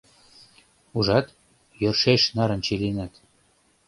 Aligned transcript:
Ужат, 0.97 1.27
йӧршеш 1.81 2.21
нарынче 2.35 2.73
лийынат. 2.81 3.13